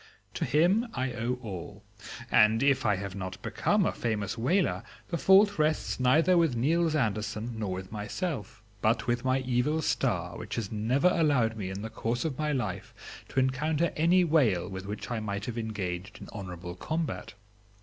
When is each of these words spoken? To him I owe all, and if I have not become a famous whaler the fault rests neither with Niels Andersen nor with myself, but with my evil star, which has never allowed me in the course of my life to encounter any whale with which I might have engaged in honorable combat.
To 0.33 0.45
him 0.45 0.87
I 0.95 1.13
owe 1.13 1.35
all, 1.43 1.83
and 2.31 2.63
if 2.63 2.87
I 2.87 2.95
have 2.95 3.13
not 3.13 3.39
become 3.43 3.85
a 3.85 3.91
famous 3.91 4.35
whaler 4.35 4.81
the 5.09 5.17
fault 5.19 5.59
rests 5.59 5.99
neither 5.99 6.35
with 6.39 6.55
Niels 6.55 6.95
Andersen 6.95 7.59
nor 7.59 7.73
with 7.73 7.91
myself, 7.91 8.63
but 8.81 9.05
with 9.05 9.23
my 9.23 9.41
evil 9.41 9.79
star, 9.83 10.39
which 10.39 10.55
has 10.55 10.71
never 10.71 11.09
allowed 11.09 11.55
me 11.55 11.69
in 11.69 11.83
the 11.83 11.89
course 11.91 12.25
of 12.25 12.39
my 12.39 12.51
life 12.51 12.95
to 13.29 13.39
encounter 13.39 13.93
any 13.95 14.23
whale 14.23 14.67
with 14.67 14.87
which 14.87 15.11
I 15.11 15.19
might 15.19 15.45
have 15.45 15.59
engaged 15.59 16.19
in 16.19 16.29
honorable 16.33 16.73
combat. 16.73 17.35